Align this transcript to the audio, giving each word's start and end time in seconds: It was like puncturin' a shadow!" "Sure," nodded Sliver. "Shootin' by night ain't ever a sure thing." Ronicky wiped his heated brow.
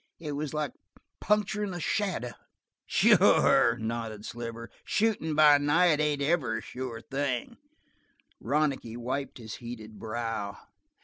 It 0.19 0.31
was 0.31 0.51
like 0.51 0.73
puncturin' 1.19 1.75
a 1.75 1.79
shadow!" 1.79 2.31
"Sure," 2.87 3.77
nodded 3.77 4.25
Sliver. 4.25 4.71
"Shootin' 4.83 5.35
by 5.35 5.59
night 5.59 5.99
ain't 5.99 6.23
ever 6.23 6.57
a 6.57 6.61
sure 6.63 7.01
thing." 7.01 7.55
Ronicky 8.39 8.97
wiped 8.97 9.37
his 9.37 9.57
heated 9.57 9.99
brow. 9.99 10.57